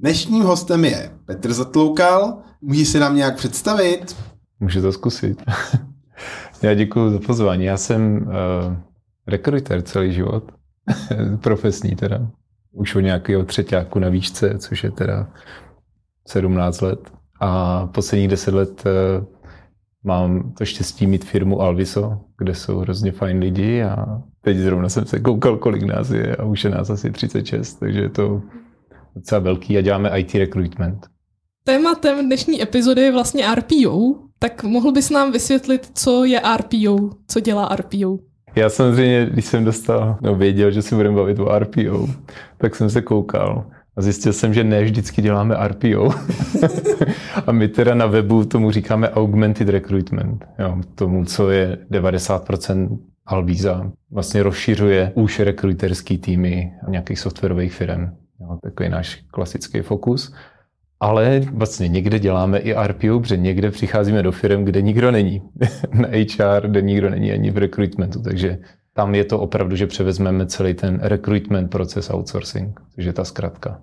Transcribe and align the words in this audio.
Dnešním 0.00 0.42
hostem 0.42 0.84
je 0.84 1.10
Petr 1.24 1.52
Zatloukal. 1.52 2.38
Můžeš 2.60 2.88
se 2.88 3.00
nám 3.00 3.16
nějak 3.16 3.36
představit? 3.36 4.16
Můžu 4.60 4.82
to 4.82 4.92
zkusit. 4.92 5.42
Já 6.62 6.74
děkuji 6.74 7.10
za 7.10 7.18
pozvání. 7.26 7.64
Já 7.64 7.76
jsem 7.76 8.16
uh, 8.16 8.76
rekruter 9.26 9.82
celý 9.82 10.12
život. 10.12 10.52
Profesní 11.40 11.96
teda. 11.96 12.30
Už 12.72 12.94
od 12.94 13.00
nějakého 13.00 13.44
třetíku 13.44 13.98
na 13.98 14.08
výšce, 14.08 14.58
což 14.58 14.84
je 14.84 14.90
teda 14.90 15.28
17 16.28 16.80
let. 16.80 17.12
A 17.40 17.86
posledních 17.86 18.28
10 18.28 18.54
let 18.54 18.84
uh, 18.86 19.24
mám 20.04 20.52
to 20.52 20.64
štěstí 20.64 21.06
mít 21.06 21.24
firmu 21.24 21.60
Alviso, 21.60 22.20
kde 22.38 22.54
jsou 22.54 22.78
hrozně 22.78 23.12
fajn 23.12 23.38
lidi 23.38 23.82
a 23.82 24.22
teď 24.40 24.56
zrovna 24.56 24.88
jsem 24.88 25.06
se 25.06 25.20
koukal, 25.20 25.56
kolik 25.56 25.82
nás 25.82 26.10
je 26.10 26.36
a 26.36 26.44
už 26.44 26.64
je 26.64 26.70
nás 26.70 26.90
asi 26.90 27.10
36, 27.10 27.74
takže 27.74 28.00
je 28.00 28.08
to 28.08 28.42
docela 29.16 29.38
velký 29.38 29.78
a 29.78 29.80
děláme 29.80 30.20
IT 30.20 30.34
recruitment. 30.34 31.06
Tématem 31.64 32.26
dnešní 32.26 32.62
epizody 32.62 33.02
je 33.02 33.12
vlastně 33.12 33.54
RPO, 33.54 34.14
tak 34.38 34.64
mohl 34.64 34.92
bys 34.92 35.10
nám 35.10 35.32
vysvětlit, 35.32 35.90
co 35.94 36.24
je 36.24 36.40
RPO, 36.56 37.10
co 37.26 37.40
dělá 37.40 37.76
RPO? 37.76 38.18
Já 38.56 38.68
samozřejmě, 38.68 39.26
když 39.32 39.44
jsem 39.44 39.64
dostal, 39.64 40.18
no 40.22 40.34
věděl, 40.34 40.70
že 40.70 40.82
si 40.82 40.94
budeme 40.94 41.16
bavit 41.16 41.38
o 41.38 41.58
RPO, 41.58 42.08
tak 42.58 42.76
jsem 42.76 42.90
se 42.90 43.02
koukal 43.02 43.66
a 43.96 44.02
zjistil 44.02 44.32
jsem, 44.32 44.54
že 44.54 44.64
ne 44.64 44.84
vždycky 44.84 45.22
děláme 45.22 45.56
RPO. 45.68 46.10
a 47.46 47.52
my 47.52 47.68
teda 47.68 47.94
na 47.94 48.06
webu 48.06 48.44
tomu 48.44 48.70
říkáme 48.70 49.10
augmented 49.10 49.68
recruitment. 49.68 50.44
Jo, 50.58 50.76
tomu, 50.94 51.24
co 51.24 51.50
je 51.50 51.78
90% 51.90 52.98
Alvíza. 53.26 53.92
Vlastně 54.10 54.42
rozšiřuje 54.42 55.12
už 55.14 55.40
rekruterský 55.40 56.18
týmy 56.18 56.72
nějakých 56.88 57.18
softwarových 57.18 57.72
firm. 57.72 58.10
Jo, 58.40 58.58
takový 58.62 58.88
náš 58.88 59.24
klasický 59.30 59.80
fokus. 59.80 60.34
Ale 61.00 61.40
vlastně 61.52 61.88
někde 61.88 62.18
děláme 62.18 62.58
i 62.58 62.74
RPO, 62.86 63.20
protože 63.20 63.36
někde 63.36 63.70
přicházíme 63.70 64.22
do 64.22 64.32
firm, 64.32 64.64
kde 64.64 64.82
nikdo 64.82 65.10
není. 65.10 65.42
Na 65.92 66.08
HR, 66.08 66.68
kde 66.68 66.82
nikdo 66.82 67.10
není 67.10 67.32
ani 67.32 67.50
v 67.50 67.58
recruitmentu. 67.58 68.22
Takže 68.22 68.58
tam 68.92 69.14
je 69.14 69.24
to 69.24 69.40
opravdu, 69.40 69.76
že 69.76 69.86
převezmeme 69.86 70.46
celý 70.46 70.74
ten 70.74 70.98
recruitment 71.02 71.70
proces 71.70 72.10
outsourcing, 72.10 72.80
což 72.94 73.04
je 73.04 73.12
ta 73.12 73.24
zkratka. 73.24 73.82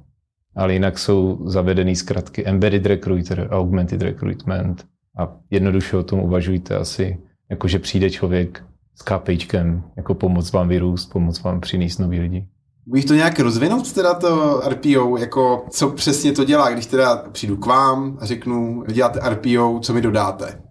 Ale 0.56 0.73
jinak 0.73 1.00
jsou 1.00 1.50
zavedený 1.50 1.96
zkratky 1.96 2.47
embedded 2.47 2.85
recruiter, 2.85 3.47
augmented 3.51 4.01
recruitment 4.01 4.85
a 5.17 5.38
jednoduše 5.50 5.97
o 5.97 6.03
tom 6.03 6.19
uvažujte 6.19 6.75
asi, 6.75 7.17
jako 7.50 7.67
že 7.67 7.79
přijde 7.79 8.09
člověk 8.09 8.63
s 8.96 9.01
KPIčkem, 9.01 9.84
jako 9.97 10.16
pomoc 10.16 10.51
vám 10.51 10.67
vyrůst, 10.67 11.12
pomoc 11.12 11.44
vám 11.44 11.62
přinést 11.62 11.97
nový 11.97 12.19
lidi. 12.19 12.47
Můžeš 12.90 13.06
to 13.06 13.14
nějak 13.14 13.40
rozvinout, 13.40 13.94
teda 13.94 14.14
to 14.14 14.62
RPO, 14.70 15.18
jako 15.18 15.66
co 15.70 15.90
přesně 15.90 16.31
to 16.31 16.44
dělá, 16.44 16.72
když 16.72 16.86
teda 16.86 17.16
přijdu 17.31 17.58
k 17.58 17.66
vám 17.66 18.18
a 18.22 18.25
řeknu, 18.25 18.84
děláte 18.92 19.30
RPO, 19.30 19.80
co 19.80 19.94
mi 19.94 20.02
dodáte? 20.02 20.62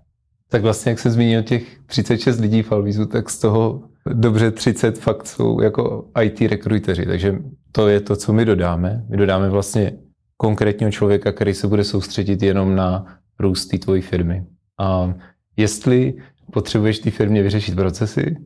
Tak 0.48 0.62
vlastně, 0.62 0.90
jak 0.90 0.98
jsem 0.98 1.12
zmínil 1.12 1.42
těch 1.42 1.78
36 1.86 2.40
lidí 2.40 2.62
v 2.62 2.72
Alvizu, 2.72 3.06
tak 3.06 3.30
z 3.30 3.38
toho 3.38 3.82
dobře 4.12 4.50
30 4.50 4.98
fakt 4.98 5.26
jsou 5.26 5.60
jako 5.60 6.08
IT 6.22 6.40
rekruteři, 6.40 7.06
takže 7.06 7.38
to 7.72 7.88
je 7.88 8.00
to, 8.00 8.16
co 8.16 8.32
my 8.32 8.44
dodáme. 8.44 9.04
My 9.08 9.16
dodáme 9.16 9.50
vlastně 9.50 9.92
konkrétního 10.36 10.92
člověka, 10.92 11.32
který 11.32 11.54
se 11.54 11.66
bude 11.66 11.84
soustředit 11.84 12.42
jenom 12.42 12.76
na 12.76 13.18
růst 13.38 13.66
té 13.66 13.78
tvojí 13.78 14.02
firmy. 14.02 14.46
A 14.80 15.14
jestli 15.56 16.14
potřebuješ 16.52 16.98
té 16.98 17.10
firmě 17.10 17.42
vyřešit 17.42 17.74
procesy, 17.74 18.36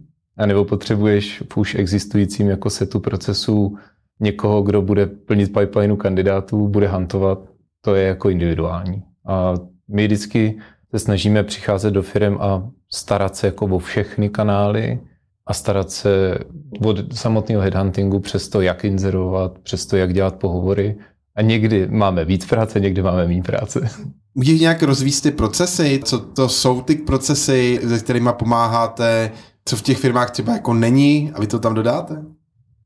nebo 0.46 0.64
potřebuješ 0.64 1.42
v 1.52 1.56
už 1.56 1.74
existujícím 1.74 2.48
jako 2.48 2.70
setu 2.70 3.00
procesů 3.00 3.76
někoho, 4.20 4.62
kdo 4.62 4.82
bude 4.82 5.06
plnit 5.06 5.52
pipelineu 5.52 5.96
kandidátů, 5.96 6.68
bude 6.68 6.88
hantovat, 6.88 7.38
to 7.80 7.94
je 7.94 8.06
jako 8.06 8.30
individuální. 8.30 9.02
A 9.26 9.54
my 9.88 10.06
vždycky 10.06 10.58
se 10.90 10.98
snažíme 10.98 11.42
přicházet 11.42 11.90
do 11.90 12.02
firm 12.02 12.36
a 12.40 12.70
starat 12.92 13.36
se 13.36 13.46
jako 13.46 13.66
o 13.66 13.78
všechny 13.78 14.28
kanály 14.28 15.00
a 15.46 15.54
starat 15.54 15.90
se 15.90 16.38
od 16.84 17.16
samotného 17.16 17.62
headhuntingu 17.62 18.20
přes 18.20 18.48
to, 18.48 18.60
jak 18.60 18.84
inzerovat, 18.84 19.58
přes 19.58 19.86
to, 19.86 19.96
jak 19.96 20.14
dělat 20.14 20.36
pohovory. 20.36 20.96
A 21.36 21.42
někdy 21.42 21.86
máme 21.86 22.24
víc 22.24 22.46
práce, 22.46 22.80
někdy 22.80 23.02
máme 23.02 23.26
méně 23.26 23.42
práce. 23.42 23.88
Můžeš 24.34 24.60
nějak 24.60 24.82
rozvíjet 24.82 25.22
ty 25.22 25.30
procesy? 25.30 26.00
Co 26.04 26.18
to 26.18 26.48
jsou 26.48 26.80
ty 26.80 26.94
procesy, 26.94 27.80
se 27.88 27.98
kterými 27.98 28.30
pomáháte 28.32 29.30
co 29.64 29.76
v 29.76 29.82
těch 29.82 29.98
firmách 29.98 30.30
třeba 30.30 30.52
jako 30.52 30.74
není 30.74 31.32
a 31.34 31.40
vy 31.40 31.46
to 31.46 31.58
tam 31.58 31.74
dodáte? 31.74 32.22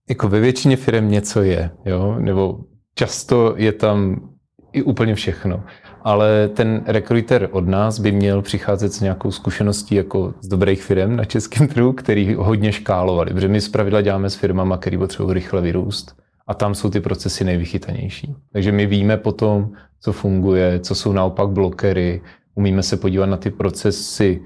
Jako 0.08 0.28
ve 0.28 0.40
většině 0.40 0.76
firm 0.76 1.10
něco 1.10 1.42
je, 1.42 1.70
jo? 1.84 2.16
nebo 2.18 2.58
často 2.94 3.54
je 3.56 3.72
tam 3.72 4.28
i 4.72 4.82
úplně 4.82 5.14
všechno. 5.14 5.64
Ale 6.02 6.48
ten 6.48 6.82
rekruter 6.86 7.48
od 7.52 7.68
nás 7.68 7.98
by 7.98 8.12
měl 8.12 8.42
přicházet 8.42 8.92
s 8.92 9.00
nějakou 9.00 9.30
zkušeností 9.30 9.94
jako 9.94 10.34
z 10.40 10.48
dobrých 10.48 10.82
firm 10.82 11.16
na 11.16 11.24
českém 11.24 11.68
trhu, 11.68 11.92
který 11.92 12.34
hodně 12.34 12.72
škálovali. 12.72 13.30
Protože 13.30 13.48
my 13.48 13.60
zpravidla 13.60 14.00
děláme 14.00 14.30
s 14.30 14.34
firmama, 14.34 14.76
které 14.76 14.98
potřebují 14.98 15.34
rychle 15.34 15.60
vyrůst. 15.60 16.16
A 16.46 16.54
tam 16.54 16.74
jsou 16.74 16.90
ty 16.90 17.00
procesy 17.00 17.44
nejvychytanější. 17.44 18.34
Takže 18.52 18.72
my 18.72 18.86
víme 18.86 19.16
potom, 19.16 19.70
co 20.00 20.12
funguje, 20.12 20.80
co 20.80 20.94
jsou 20.94 21.12
naopak 21.12 21.48
blokery, 21.48 22.22
umíme 22.54 22.82
se 22.82 22.96
podívat 22.96 23.26
na 23.26 23.36
ty 23.36 23.50
procesy 23.50 24.40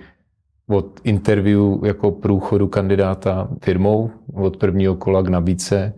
od 0.68 1.00
interview 1.04 1.84
jako 1.84 2.10
průchodu 2.10 2.68
kandidáta 2.68 3.48
firmou, 3.62 4.10
od 4.34 4.56
prvního 4.56 4.94
kola 4.94 5.22
k 5.22 5.28
nabídce, 5.28 5.94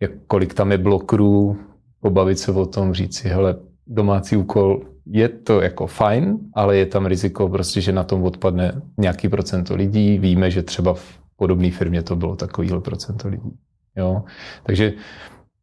jak, 0.00 0.10
kolik 0.26 0.54
tam 0.54 0.72
je 0.72 0.78
blokrů, 0.78 1.56
pobavit 2.00 2.38
se 2.38 2.52
o 2.52 2.66
tom, 2.66 2.94
říct 2.94 3.16
si, 3.16 3.28
hele, 3.28 3.56
domácí 3.86 4.36
úkol 4.36 4.80
je 5.06 5.28
to 5.28 5.60
jako 5.60 5.86
fajn, 5.86 6.38
ale 6.54 6.76
je 6.76 6.86
tam 6.86 7.06
riziko 7.06 7.48
prostě, 7.48 7.80
že 7.80 7.92
na 7.92 8.04
tom 8.04 8.22
odpadne 8.22 8.82
nějaký 8.98 9.28
procento 9.28 9.76
lidí. 9.76 10.18
Víme, 10.18 10.50
že 10.50 10.62
třeba 10.62 10.94
v 10.94 11.18
podobné 11.36 11.70
firmě 11.70 12.02
to 12.02 12.16
bylo 12.16 12.36
takovýhle 12.36 12.80
procento 12.80 13.28
lidí. 13.28 13.50
Jo? 13.96 14.22
Takže 14.62 14.92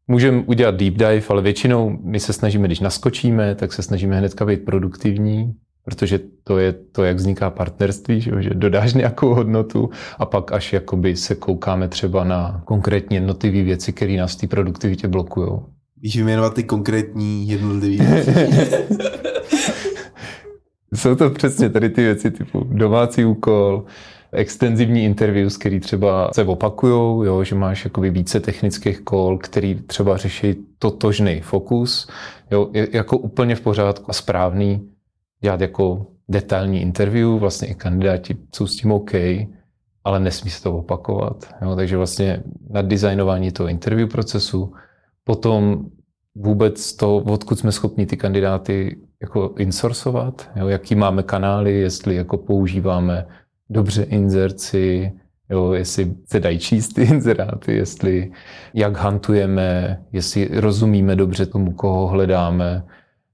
můžeme 0.08 0.44
udělat 0.46 0.76
deep 0.76 0.94
dive, 0.94 1.22
ale 1.30 1.42
většinou 1.42 1.98
my 2.02 2.20
se 2.20 2.34
snažíme, 2.34 2.68
když 2.68 2.80
naskočíme, 2.80 3.56
tak 3.56 3.74
se 3.74 3.82
snažíme 3.82 4.18
hnedka 4.18 4.46
být 4.46 4.66
produktivní, 4.66 5.54
protože 5.86 6.20
to 6.44 6.58
je 6.58 6.74
to, 6.74 7.04
jak 7.04 7.18
vzniká 7.18 7.50
partnerství, 7.50 8.22
že, 8.22 8.32
dodáš 8.54 8.94
nějakou 8.94 9.34
hodnotu 9.34 9.90
a 10.20 10.26
pak 10.26 10.52
až 10.52 10.74
jakoby 10.74 11.16
se 11.16 11.36
koukáme 11.36 11.88
třeba 11.88 12.24
na 12.24 12.62
konkrétní 12.66 13.16
jednotlivé 13.16 13.64
věci, 13.64 13.94
které 13.94 14.18
nás 14.18 14.34
v 14.34 14.40
té 14.40 14.48
produktivitě 14.48 15.08
blokují. 15.08 15.50
Víš 16.02 16.16
vyjmenovat 16.16 16.54
ty 16.54 16.64
konkrétní 16.64 17.50
jednotlivé 17.50 18.26
Jsou 20.94 21.16
to 21.16 21.30
přesně 21.30 21.70
tady 21.70 21.90
ty 21.90 22.02
věci 22.02 22.32
typu 22.32 22.68
domácí 22.70 23.26
úkol, 23.26 23.86
extenzivní 24.32 25.04
interviews, 25.04 25.58
který 25.58 25.80
třeba 25.80 26.30
se 26.34 26.44
opakují, 26.44 27.28
jo, 27.28 27.44
že 27.44 27.56
máš 27.56 27.84
jakoby 27.84 28.10
více 28.10 28.40
technických 28.40 29.02
kol, 29.02 29.38
který 29.38 29.76
třeba 29.76 30.18
řeší 30.18 30.56
totožný 30.80 31.42
fokus, 31.42 32.10
jo, 32.52 32.70
je 32.74 32.88
jako 32.92 33.18
úplně 33.18 33.56
v 33.56 33.62
pořádku 33.62 34.06
a 34.10 34.14
správný 34.14 34.95
dělat 35.42 35.62
jako 35.62 36.06
detailní 36.30 36.82
interview, 36.82 37.30
vlastně 37.30 37.68
i 37.68 37.76
kandidáti 37.76 38.38
jsou 38.56 38.68
s 38.68 38.76
tím 38.76 38.92
OK, 38.92 39.12
ale 40.04 40.20
nesmí 40.20 40.52
se 40.52 40.64
to 40.64 40.78
opakovat. 40.78 41.56
Jo? 41.62 41.76
Takže 41.76 41.98
vlastně 41.98 42.44
na 42.70 42.82
designování 42.82 43.52
toho 43.52 43.70
interview 43.70 44.10
procesu, 44.10 44.74
potom 45.24 45.86
vůbec 46.36 46.96
to, 46.96 47.18
odkud 47.18 47.60
jsme 47.60 47.72
schopni 47.72 48.06
ty 48.06 48.18
kandidáty 48.18 48.98
jako 49.22 49.54
insourcovat, 49.58 50.50
jo, 50.56 50.68
jaký 50.68 50.96
máme 50.96 51.24
kanály, 51.24 51.74
jestli 51.74 52.16
jako 52.16 52.38
používáme 52.38 53.26
dobře 53.70 54.04
inzerci, 54.04 55.12
jo, 55.50 55.72
jestli 55.74 56.14
se 56.26 56.40
dají 56.40 56.60
číst 56.60 56.94
ty 56.94 57.04
inzeráty, 57.14 57.76
jestli 57.76 58.32
jak 58.74 58.98
hantujeme, 58.98 60.02
jestli 60.12 60.50
rozumíme 60.54 61.16
dobře 61.16 61.46
tomu, 61.46 61.72
koho 61.72 62.08
hledáme, 62.08 62.84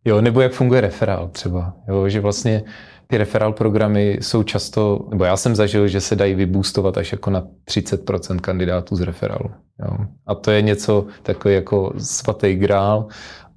jo, 0.05 0.21
nebo 0.21 0.41
jak 0.41 0.51
funguje 0.51 0.81
referál 0.81 1.27
třeba, 1.27 1.73
jo, 1.87 2.09
že 2.09 2.19
vlastně 2.19 2.63
ty 3.07 3.17
referál 3.17 3.53
programy 3.53 4.17
jsou 4.21 4.43
často, 4.43 5.07
nebo 5.09 5.23
já 5.23 5.37
jsem 5.37 5.55
zažil, 5.55 5.87
že 5.87 6.01
se 6.01 6.15
dají 6.15 6.35
vyboostovat 6.35 6.97
až 6.97 7.11
jako 7.11 7.29
na 7.29 7.43
30% 7.67 8.39
kandidátů 8.39 8.95
z 8.95 9.01
referálu. 9.01 9.51
Jo. 9.79 9.97
A 10.27 10.35
to 10.35 10.51
je 10.51 10.61
něco 10.61 11.05
takový 11.23 11.53
jako 11.53 11.93
svatý 11.97 12.55
grál, 12.55 13.07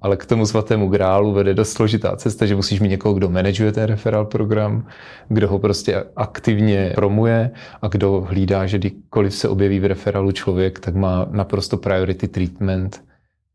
ale 0.01 0.17
k 0.17 0.25
tomu 0.25 0.45
svatému 0.45 0.89
grálu 0.89 1.33
vede 1.33 1.53
dost 1.53 1.71
složitá 1.71 2.15
cesta, 2.15 2.45
že 2.45 2.55
musíš 2.55 2.79
mít 2.79 2.89
někoho, 2.89 3.13
kdo 3.13 3.29
manažuje 3.29 3.71
ten 3.71 3.83
referál 3.83 4.25
program, 4.25 4.87
kdo 5.29 5.47
ho 5.47 5.59
prostě 5.59 6.03
aktivně 6.15 6.91
promuje 6.95 7.51
a 7.81 7.87
kdo 7.87 8.21
hlídá, 8.21 8.65
že 8.65 8.77
kdykoliv 8.77 9.35
se 9.35 9.49
objeví 9.49 9.79
v 9.79 9.85
referálu 9.85 10.31
člověk, 10.31 10.79
tak 10.79 10.95
má 10.95 11.27
naprosto 11.31 11.77
priority 11.77 12.27
treatment, 12.27 13.03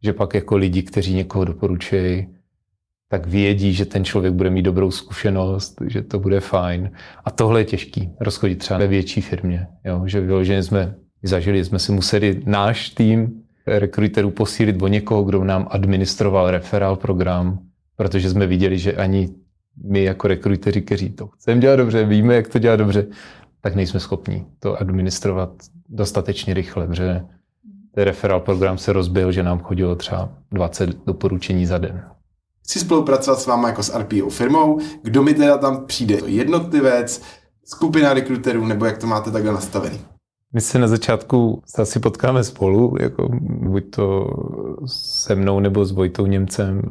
že 0.02 0.12
pak 0.12 0.34
jako 0.34 0.56
lidi, 0.56 0.82
kteří 0.82 1.14
někoho 1.14 1.44
doporučují, 1.44 2.26
tak 3.12 3.26
vědí, 3.26 3.74
že 3.74 3.84
ten 3.84 4.04
člověk 4.04 4.34
bude 4.34 4.50
mít 4.50 4.62
dobrou 4.62 4.90
zkušenost, 4.90 5.82
že 5.86 6.02
to 6.02 6.18
bude 6.18 6.40
fajn. 6.40 6.90
A 7.24 7.30
tohle 7.30 7.60
je 7.60 7.64
těžký, 7.64 8.10
rozchodit 8.20 8.58
třeba 8.58 8.78
ve 8.78 8.86
větší 8.86 9.20
firmě. 9.20 9.66
Jo? 9.84 10.02
Že 10.06 10.20
vyloženě 10.20 10.62
jsme 10.62 10.94
zažili, 11.22 11.64
jsme 11.64 11.78
si 11.78 11.92
museli 11.92 12.42
náš 12.46 12.90
tým 12.90 13.42
rekruterů 13.66 14.30
posílit 14.30 14.82
o 14.82 14.88
někoho, 14.88 15.24
kdo 15.24 15.44
nám 15.44 15.66
administroval 15.70 16.50
referál 16.50 16.96
program, 16.96 17.58
protože 17.96 18.30
jsme 18.30 18.46
viděli, 18.46 18.78
že 18.78 18.92
ani 18.92 19.28
my 19.84 20.04
jako 20.04 20.28
rekruteři, 20.28 20.82
kteří 20.82 21.10
to 21.10 21.26
chceme 21.26 21.60
dělat 21.60 21.76
dobře, 21.76 22.04
víme, 22.04 22.34
jak 22.34 22.48
to 22.48 22.58
dělat 22.58 22.76
dobře, 22.76 23.06
tak 23.60 23.74
nejsme 23.74 24.00
schopni 24.00 24.46
to 24.58 24.80
administrovat 24.80 25.50
dostatečně 25.88 26.54
rychle, 26.54 26.86
protože 26.86 27.20
ten 27.94 28.04
referál 28.04 28.40
program 28.40 28.78
se 28.78 28.92
rozbil, 28.92 29.32
že 29.32 29.42
nám 29.42 29.58
chodilo 29.58 29.96
třeba 29.96 30.32
20 30.50 31.06
doporučení 31.06 31.66
za 31.66 31.78
den. 31.78 32.02
Chci 32.70 32.81
spolupracovat 32.81 33.40
s 33.40 33.46
váma 33.46 33.69
jako 33.69 33.82
s 33.82 33.99
RPO 33.99 34.31
firmou. 34.31 34.78
Kdo 35.02 35.22
mi 35.22 35.34
teda 35.34 35.58
tam 35.58 35.87
přijde? 35.87 36.19
Jednotlivec, 36.26 37.22
skupina 37.64 38.14
rekruterů, 38.14 38.67
nebo 38.67 38.84
jak 38.84 38.99
to 38.99 39.06
máte 39.06 39.31
takhle 39.31 39.52
nastavený? 39.52 40.00
My 40.52 40.61
se 40.61 40.78
na 40.78 40.88
začátku 40.88 41.62
asi 41.78 42.00
potkáme 42.00 42.44
spolu, 42.44 42.96
jako 43.00 43.28
buď 43.43 43.84
to 43.90 44.31
se 44.87 45.34
mnou 45.34 45.61
nebo 45.61 45.84
s 45.84 45.93
Vojtou 45.93 46.26
Němcem 46.26 46.82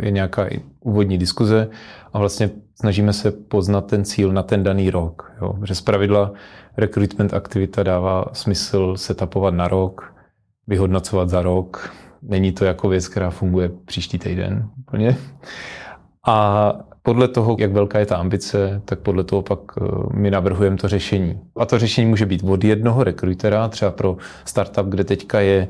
je 0.00 0.10
nějaká 0.10 0.46
úvodní 0.80 1.18
diskuze 1.18 1.70
a 2.12 2.18
vlastně 2.18 2.50
snažíme 2.80 3.12
se 3.12 3.30
poznat 3.30 3.86
ten 3.86 4.04
cíl 4.04 4.32
na 4.32 4.42
ten 4.42 4.62
daný 4.62 4.90
rok. 4.90 5.32
Jo. 5.42 5.54
Že 5.64 5.74
z 5.74 5.80
pravidla 5.80 6.32
recruitment 6.76 7.34
aktivita 7.34 7.82
dává 7.82 8.24
smysl 8.32 8.96
setapovat 8.96 9.54
na 9.54 9.68
rok, 9.68 10.14
vyhodnocovat 10.66 11.28
za 11.28 11.42
rok. 11.42 11.90
Není 12.28 12.52
to 12.52 12.64
jako 12.64 12.88
věc, 12.88 13.08
která 13.08 13.30
funguje 13.30 13.70
příští 13.84 14.18
týden 14.18 14.68
úplně. 14.78 15.16
A 16.26 16.74
podle 17.02 17.28
toho, 17.28 17.56
jak 17.58 17.72
velká 17.72 17.98
je 17.98 18.06
ta 18.06 18.16
ambice, 18.16 18.82
tak 18.84 18.98
podle 18.98 19.24
toho 19.24 19.42
pak 19.42 19.58
eh, 19.78 19.84
my 20.14 20.30
navrhujeme 20.30 20.76
to 20.76 20.88
řešení. 20.88 21.40
A 21.56 21.66
to 21.66 21.78
řešení 21.78 22.06
může 22.06 22.26
být 22.26 22.42
od 22.42 22.64
jednoho 22.64 23.04
rekrutera, 23.04 23.68
třeba 23.68 23.90
pro 23.90 24.16
startup, 24.44 24.86
kde 24.86 25.04
teďka 25.04 25.40
je 25.40 25.68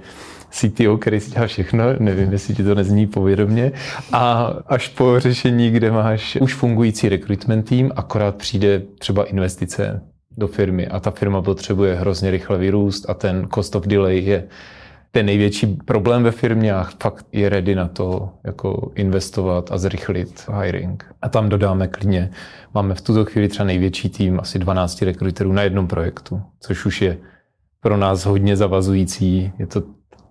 CTO, 0.50 0.98
který 0.98 1.20
si 1.20 1.30
dělá 1.30 1.46
všechno, 1.46 1.84
nevím, 1.98 2.32
jestli 2.32 2.54
ti 2.54 2.64
to 2.64 2.74
nezní 2.74 3.06
povědomě, 3.06 3.72
a 4.12 4.52
až 4.66 4.88
po 4.88 5.20
řešení, 5.20 5.70
kde 5.70 5.90
máš 5.90 6.36
už 6.40 6.54
fungující 6.54 7.08
recruitment 7.08 7.68
tým, 7.68 7.92
akorát 7.96 8.36
přijde 8.36 8.82
třeba 8.98 9.24
investice 9.24 10.02
do 10.38 10.48
firmy 10.48 10.86
a 10.86 11.00
ta 11.00 11.10
firma 11.10 11.42
potřebuje 11.42 11.94
hrozně 11.94 12.30
rychle 12.30 12.58
vyrůst 12.58 13.10
a 13.10 13.14
ten 13.14 13.48
cost 13.54 13.76
of 13.76 13.86
delay 13.86 14.18
je 14.18 14.44
ten 15.10 15.26
největší 15.26 15.66
problém 15.66 16.22
ve 16.22 16.30
firmě 16.30 16.74
a 16.74 16.88
fakt 17.02 17.26
je 17.32 17.48
ready 17.48 17.74
na 17.74 17.88
to 17.88 18.30
jako 18.44 18.92
investovat 18.94 19.72
a 19.72 19.78
zrychlit 19.78 20.48
hiring. 20.62 21.04
A 21.22 21.28
tam 21.28 21.48
dodáme 21.48 21.88
klidně, 21.88 22.30
máme 22.74 22.94
v 22.94 23.00
tuto 23.00 23.24
chvíli 23.24 23.48
třeba 23.48 23.66
největší 23.66 24.08
tým, 24.08 24.40
asi 24.40 24.58
12 24.58 25.02
rekruterů 25.02 25.52
na 25.52 25.62
jednom 25.62 25.86
projektu, 25.86 26.42
což 26.60 26.86
už 26.86 27.02
je 27.02 27.18
pro 27.80 27.96
nás 27.96 28.24
hodně 28.24 28.56
zavazující, 28.56 29.52
je 29.58 29.66
to 29.66 29.82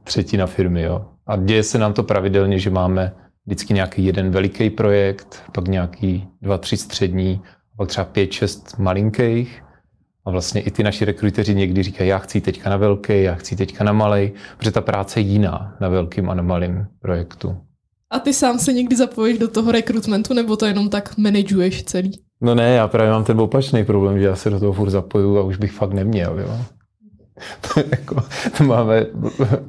třetina 0.04 0.48
firmy. 0.48 0.82
Jo. 0.82 1.06
A 1.28 1.38
děje 1.38 1.64
se 1.64 1.78
nám 1.78 1.94
to 1.94 2.04
pravidelně, 2.04 2.60
že 2.60 2.70
máme 2.70 3.14
vždycky 3.46 3.74
nějaký 3.74 4.06
jeden 4.06 4.32
veliký 4.32 4.70
projekt, 4.70 5.44
pak 5.52 5.68
nějaký 5.68 6.28
dva, 6.42 6.58
tři 6.58 6.78
střední, 6.78 7.42
pak 7.78 7.88
třeba 7.88 8.06
pět, 8.06 8.32
šest 8.32 8.80
malinkých 8.80 9.65
a 10.26 10.32
vlastně 10.32 10.62
i 10.62 10.72
ty 10.72 10.84
naši 10.84 11.06
rekruteři 11.06 11.56
někdy 11.56 11.84
říkají, 11.84 12.10
já 12.10 12.18
chci 12.18 12.42
teďka 12.42 12.70
na 12.70 12.78
velký, 12.78 13.24
já 13.24 13.36
chci 13.36 13.56
teďka 13.56 13.84
na 13.84 13.94
malý, 13.94 14.32
protože 14.58 14.72
ta 14.72 14.82
práce 14.82 15.20
je 15.20 15.24
jiná 15.24 15.76
na 15.82 15.90
velkým 15.90 16.30
a 16.30 16.34
na 16.34 16.44
malým 16.44 16.88
projektu. 17.00 17.58
A 18.10 18.20
ty 18.20 18.34
sám 18.34 18.60
se 18.60 18.74
někdy 18.74 18.96
zapojíš 18.96 19.38
do 19.38 19.48
toho 19.48 19.72
rekrutmentu, 19.72 20.34
nebo 20.34 20.56
to 20.56 20.66
jenom 20.66 20.90
tak 20.90 21.18
manažuješ 21.18 21.84
celý? 21.84 22.20
No 22.42 22.56
ne, 22.56 22.70
já 22.70 22.88
právě 22.88 23.12
mám 23.12 23.24
ten 23.24 23.40
opačný 23.40 23.86
problém, 23.86 24.20
že 24.20 24.26
já 24.26 24.36
se 24.36 24.50
do 24.50 24.60
toho 24.60 24.74
furt 24.74 24.90
zapoju 24.90 25.38
a 25.38 25.44
už 25.44 25.58
bych 25.58 25.72
fakt 25.72 25.94
neměl. 25.94 26.40
Jo. 26.40 26.58
to, 27.74 27.80
jako, 27.92 28.24
to 28.58 28.64
máme 28.64 29.06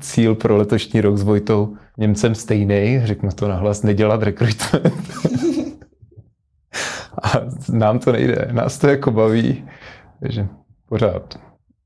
cíl 0.00 0.34
pro 0.34 0.56
letošní 0.56 1.00
rok 1.00 1.16
s 1.16 1.22
Vojtou 1.22 1.76
Němcem 1.98 2.34
stejný, 2.34 3.00
řeknu 3.04 3.30
to 3.34 3.48
nahlas, 3.48 3.82
nedělat 3.82 4.22
rekrutment. 4.22 4.94
a 7.22 7.32
nám 7.72 7.98
to 7.98 8.12
nejde, 8.12 8.48
nás 8.52 8.78
to 8.78 8.88
jako 8.88 9.10
baví 9.10 9.64
takže 10.20 10.48
pořád. 10.88 11.38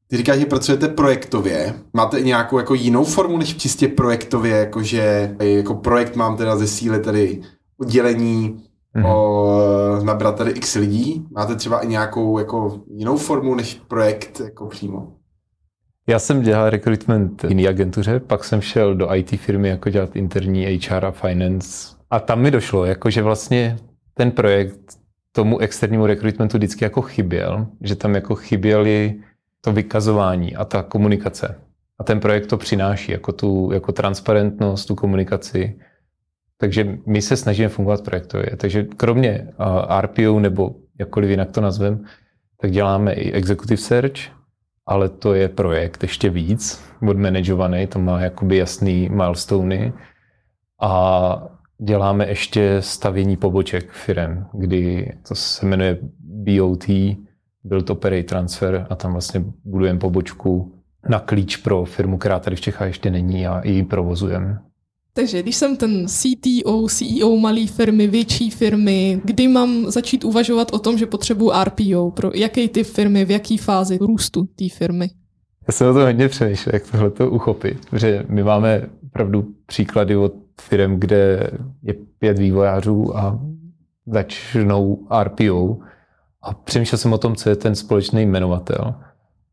Ty 0.08 0.16
říkáš, 0.16 0.38
že 0.38 0.46
pracujete 0.46 0.88
projektově. 0.88 1.74
Máte 1.92 2.20
nějakou 2.20 2.58
jako 2.58 2.74
jinou 2.74 3.04
formu 3.04 3.38
než 3.38 3.56
čistě 3.56 3.88
projektově, 3.88 4.56
jakože 4.56 5.36
jako 5.40 5.74
projekt 5.74 6.16
mám 6.16 6.36
teda 6.36 6.56
ze 6.56 6.66
síly 6.66 7.00
tady 7.00 7.40
oddělení 7.80 8.62
mm-hmm. 8.96 9.06
o, 9.06 10.04
nabrat 10.04 10.36
tady 10.36 10.50
x 10.50 10.74
lidí. 10.74 11.26
Máte 11.30 11.56
třeba 11.56 11.80
i 11.80 11.86
nějakou 11.86 12.38
jako 12.38 12.80
jinou 12.90 13.16
formu 13.16 13.54
než 13.54 13.74
projekt 13.88 14.40
jako 14.44 14.66
přímo? 14.66 15.12
Já 16.08 16.18
jsem 16.18 16.42
dělal 16.42 16.70
recruitment 16.70 17.42
v 17.42 17.48
jiné 17.48 17.68
agentuře, 17.68 18.20
pak 18.20 18.44
jsem 18.44 18.60
šel 18.60 18.94
do 18.94 19.14
IT 19.14 19.30
firmy 19.30 19.68
jako 19.68 19.90
dělat 19.90 20.16
interní 20.16 20.78
HR 20.78 21.04
a 21.04 21.10
finance. 21.10 21.96
A 22.10 22.20
tam 22.20 22.40
mi 22.40 22.50
došlo, 22.50 22.84
jako 22.84 23.10
že 23.10 23.22
vlastně 23.22 23.78
ten 24.14 24.30
projekt 24.30 24.99
tomu 25.32 25.58
externímu 25.58 26.06
rekrutmentu 26.06 26.56
vždycky 26.58 26.84
jako 26.84 27.02
chyběl, 27.02 27.66
že 27.80 27.96
tam 27.96 28.14
jako 28.14 28.34
chyběly 28.34 29.14
to 29.60 29.72
vykazování 29.72 30.56
a 30.56 30.64
ta 30.64 30.82
komunikace. 30.82 31.60
A 31.98 32.04
ten 32.04 32.20
projekt 32.20 32.46
to 32.46 32.56
přináší 32.56 33.12
jako 33.12 33.32
tu 33.32 33.70
jako 33.72 33.92
transparentnost, 33.92 34.86
tu 34.86 34.94
komunikaci. 34.94 35.80
Takže 36.56 36.98
my 37.06 37.22
se 37.22 37.36
snažíme 37.36 37.68
fungovat 37.68 38.04
projektově. 38.04 38.56
Takže 38.56 38.84
kromě 38.84 39.48
RPO 40.00 40.40
nebo 40.40 40.74
jakkoliv 40.98 41.30
jinak 41.30 41.50
to 41.50 41.60
nazvem, 41.60 42.04
tak 42.60 42.70
děláme 42.70 43.12
i 43.12 43.32
executive 43.32 43.76
search, 43.76 44.20
ale 44.86 45.08
to 45.08 45.34
je 45.34 45.48
projekt 45.48 46.02
ještě 46.02 46.30
víc 46.30 46.84
odmanažovaný, 47.08 47.86
to 47.86 47.98
má 47.98 48.20
jakoby 48.20 48.56
jasný 48.56 49.08
milestony. 49.08 49.92
A 50.82 51.59
děláme 51.82 52.28
ještě 52.28 52.76
stavění 52.80 53.36
poboček 53.36 53.92
firm, 53.92 54.44
kdy 54.52 55.12
to 55.28 55.34
se 55.34 55.66
jmenuje 55.66 55.98
BOT, 56.20 56.84
Build 57.64 57.90
Operate 57.90 58.22
Transfer 58.22 58.86
a 58.90 58.94
tam 58.94 59.12
vlastně 59.12 59.44
budujeme 59.64 59.98
pobočku 59.98 60.72
na 61.08 61.18
klíč 61.18 61.56
pro 61.56 61.84
firmu, 61.84 62.18
která 62.18 62.38
tady 62.38 62.56
v 62.56 62.60
Čechách 62.60 62.86
ještě 62.86 63.10
není 63.10 63.46
a 63.46 63.66
ji 63.66 63.82
provozujeme. 63.82 64.58
Takže 65.12 65.42
když 65.42 65.56
jsem 65.56 65.76
ten 65.76 66.06
CTO, 66.08 66.86
CEO 66.88 67.36
malé 67.36 67.66
firmy, 67.66 68.06
větší 68.06 68.50
firmy, 68.50 69.20
kdy 69.24 69.48
mám 69.48 69.90
začít 69.90 70.24
uvažovat 70.24 70.72
o 70.72 70.78
tom, 70.78 70.98
že 70.98 71.06
potřebuji 71.06 71.52
RPO, 71.64 72.10
pro 72.10 72.30
jaký 72.34 72.68
typ 72.68 72.86
firmy, 72.86 73.24
v 73.24 73.30
jaký 73.30 73.58
fázi 73.58 73.98
růstu 73.98 74.44
té 74.44 74.68
firmy? 74.68 75.10
Já 75.68 75.72
jsem 75.72 75.90
o 75.90 75.94
to 75.94 76.00
hodně 76.00 76.28
přemýšlel, 76.28 76.74
jak 76.74 76.90
tohle 76.90 77.10
to 77.10 77.30
uchopit, 77.30 77.86
protože 77.90 78.24
my 78.28 78.42
máme 78.42 78.82
opravdu 79.06 79.54
příklady 79.66 80.16
od 80.16 80.32
firm, 80.60 81.00
kde 81.00 81.50
je 81.82 81.94
pět 82.18 82.38
vývojářů 82.38 83.16
a 83.16 83.40
začnou 84.06 85.06
RPO 85.22 85.78
a 86.42 86.54
přemýšlel 86.54 86.98
jsem 86.98 87.12
o 87.12 87.18
tom, 87.18 87.36
co 87.36 87.48
je 87.48 87.56
ten 87.56 87.74
společný 87.74 88.22
jmenovatel. 88.22 88.94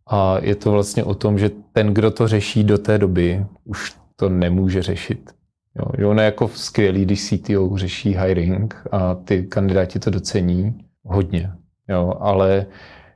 A 0.10 0.38
je 0.42 0.56
to 0.56 0.72
vlastně 0.72 1.04
o 1.04 1.16
tom, 1.16 1.40
že 1.40 1.52
ten, 1.74 1.94
kdo 1.94 2.12
to 2.12 2.28
řeší 2.28 2.64
do 2.64 2.78
té 2.78 2.98
doby, 2.98 3.46
už 3.64 3.96
to 4.16 4.30
nemůže 4.30 4.82
řešit. 4.82 5.32
Jo, 5.76 6.10
ono 6.10 6.22
je 6.22 6.26
jako 6.26 6.48
skvělý, 6.48 7.06
když 7.06 7.30
CTO 7.30 7.78
řeší 7.78 8.18
hiring 8.18 8.76
a 8.92 9.16
ty 9.16 9.44
kandidáti 9.44 10.00
to 10.00 10.10
docení 10.10 10.86
hodně. 11.04 11.52
Jo, 11.90 12.14
ale 12.20 12.66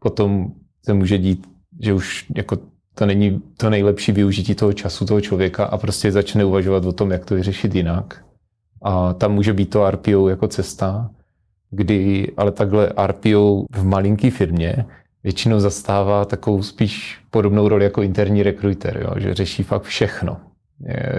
potom 0.01 0.51
se 0.86 0.93
může 0.93 1.17
dít, 1.17 1.48
že 1.79 1.93
už 1.93 2.25
jako 2.36 2.57
to 3.01 3.05
není 3.05 3.41
to 3.58 3.70
nejlepší 3.70 4.12
využití 4.12 4.55
toho 4.55 4.74
času 4.74 5.05
toho 5.05 5.22
člověka 5.22 5.65
a 5.65 5.77
prostě 5.77 6.12
začne 6.12 6.46
uvažovat 6.46 6.86
o 6.86 6.91
tom, 6.91 7.12
jak 7.12 7.25
to 7.25 7.36
vyřešit 7.36 7.75
jinak. 7.75 8.25
A 8.81 9.13
tam 9.13 9.34
může 9.34 9.53
být 9.53 9.70
to 9.70 9.91
RPO 9.91 10.29
jako 10.29 10.48
cesta, 10.48 11.10
kdy 11.72 12.27
ale 12.38 12.51
takhle 12.51 12.93
RPO 13.05 13.65
v 13.72 13.84
malinký 13.84 14.29
firmě 14.29 14.86
většinou 15.24 15.60
zastává 15.60 16.25
takovou 16.25 16.63
spíš 16.63 17.20
podobnou 17.31 17.67
roli 17.67 17.84
jako 17.84 18.01
interní 18.01 18.43
rekruter, 18.43 18.98
jo, 19.01 19.13
že 19.17 19.34
řeší 19.34 19.63
fakt 19.63 19.84
všechno. 19.84 20.38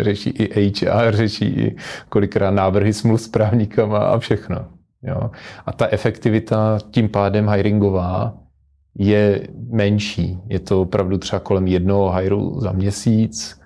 Řeší 0.01 0.31
i 0.31 0.73
HR, 0.87 1.17
řeší 1.17 1.45
i 1.45 1.77
kolikrát 2.09 2.51
návrhy 2.51 2.93
smluv 2.93 3.21
s 3.21 3.29
právníkama 3.29 3.99
a 3.99 4.19
všechno. 4.19 4.67
Jo. 5.03 5.31
A 5.67 5.73
ta 5.73 5.89
efektivita 5.91 6.79
tím 6.91 7.09
pádem 7.09 7.49
hiringová 7.49 8.42
je 8.95 9.49
menší. 9.71 10.39
Je 10.49 10.59
to 10.59 10.83
opravdu 10.83 11.19
třeba 11.19 11.41
kolem 11.41 11.67
jednoho 11.67 12.13
hiru 12.13 12.61
za 12.61 12.73
měsíc 12.73 13.63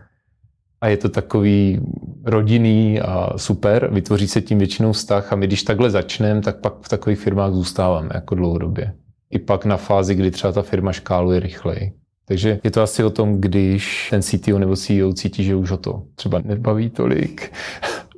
a 0.81 0.89
je 0.89 0.97
to 0.97 1.09
takový 1.09 1.81
rodinný 2.25 3.01
a 3.01 3.33
super. 3.37 3.91
Vytvoří 3.93 4.29
se 4.29 4.41
tím 4.41 4.59
většinou 4.59 4.93
vztah 4.93 5.33
a 5.33 5.37
my 5.37 5.47
když 5.47 5.63
takhle 5.63 5.91
začneme, 5.91 6.41
tak 6.41 6.61
pak 6.61 6.75
v 6.81 6.89
takových 6.89 7.19
firmách 7.19 7.53
zůstáváme 7.53 8.11
jako 8.15 8.35
dlouhodobě. 8.35 8.93
I 9.31 9.39
pak 9.39 9.65
na 9.65 9.77
fázi, 9.77 10.15
kdy 10.15 10.31
třeba 10.31 10.53
ta 10.53 10.63
firma 10.63 10.93
škáluje 10.93 11.41
rychleji. 11.41 11.93
Takže 12.29 12.61
je 12.65 12.71
to 12.71 12.83
asi 12.83 13.05
o 13.05 13.11
tom, 13.11 13.41
když 13.41 14.09
ten 14.11 14.23
CTO 14.23 14.59
nebo 14.59 14.77
CEO 14.77 15.13
cítí, 15.13 15.45
že 15.45 15.57
už 15.57 15.71
ho 15.71 15.77
to 15.77 16.03
třeba 16.15 16.41
nebaví 16.45 16.91
tolik, 16.91 17.53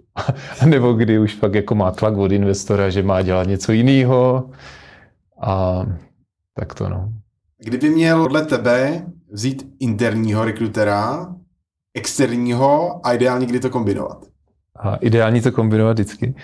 nebo 0.66 0.92
kdy 0.92 1.18
už 1.18 1.34
pak 1.34 1.54
jako 1.54 1.74
má 1.74 1.90
tlak 1.90 2.16
od 2.16 2.32
investora, 2.32 2.90
že 2.90 3.02
má 3.02 3.22
dělat 3.22 3.48
něco 3.48 3.72
jiného. 3.72 4.50
A 5.40 5.86
tak 6.58 6.74
to 6.74 6.88
no. 6.88 7.12
Kdyby 7.58 7.90
měl 7.90 8.22
podle 8.22 8.44
tebe 8.44 9.06
vzít 9.30 9.66
interního 9.80 10.44
rekrutera, 10.44 11.34
externího 11.94 13.00
a 13.06 13.12
ideálně 13.12 13.46
kdy 13.46 13.60
to 13.60 13.70
kombinovat? 13.70 14.26
A 14.76 14.96
ideální 14.96 15.40
to 15.40 15.52
kombinovat 15.52 15.92
vždycky. 15.92 16.34